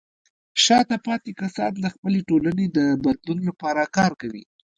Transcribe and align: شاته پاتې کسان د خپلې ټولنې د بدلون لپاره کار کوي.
شاته 0.63 0.95
پاتې 1.05 1.31
کسان 1.39 1.71
د 1.79 1.85
خپلې 1.95 2.19
ټولنې 2.29 2.65
د 2.77 2.79
بدلون 3.03 3.39
لپاره 3.49 3.91
کار 3.97 4.11
کوي. 4.21 4.43